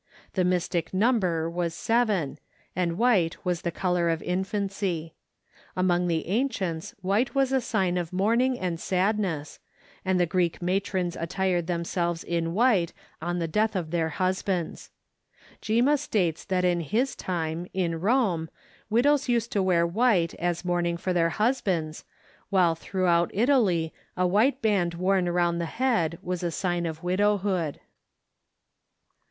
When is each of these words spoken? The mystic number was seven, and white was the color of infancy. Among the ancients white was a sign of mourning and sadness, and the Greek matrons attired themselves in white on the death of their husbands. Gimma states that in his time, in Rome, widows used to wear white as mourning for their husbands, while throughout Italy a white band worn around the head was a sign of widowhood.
The 0.33 0.43
mystic 0.43 0.95
number 0.95 1.47
was 1.47 1.75
seven, 1.75 2.39
and 2.75 2.97
white 2.97 3.37
was 3.45 3.61
the 3.61 3.69
color 3.69 4.09
of 4.09 4.23
infancy. 4.23 5.13
Among 5.77 6.07
the 6.07 6.25
ancients 6.27 6.95
white 7.03 7.35
was 7.35 7.51
a 7.51 7.61
sign 7.61 7.97
of 7.99 8.11
mourning 8.11 8.57
and 8.59 8.79
sadness, 8.79 9.59
and 10.03 10.19
the 10.19 10.25
Greek 10.25 10.59
matrons 10.59 11.15
attired 11.15 11.67
themselves 11.67 12.23
in 12.23 12.55
white 12.55 12.93
on 13.21 13.37
the 13.37 13.47
death 13.47 13.75
of 13.75 13.91
their 13.91 14.09
husbands. 14.09 14.89
Gimma 15.61 15.99
states 15.99 16.45
that 16.45 16.65
in 16.65 16.79
his 16.79 17.15
time, 17.15 17.67
in 17.71 17.99
Rome, 18.01 18.49
widows 18.89 19.29
used 19.29 19.51
to 19.51 19.61
wear 19.61 19.85
white 19.85 20.33
as 20.39 20.65
mourning 20.65 20.97
for 20.97 21.13
their 21.13 21.29
husbands, 21.29 22.05
while 22.49 22.73
throughout 22.73 23.29
Italy 23.35 23.93
a 24.17 24.25
white 24.25 24.63
band 24.63 24.95
worn 24.95 25.27
around 25.27 25.59
the 25.59 25.65
head 25.67 26.17
was 26.23 26.41
a 26.41 26.49
sign 26.49 26.87
of 26.87 27.03
widowhood. 27.03 27.79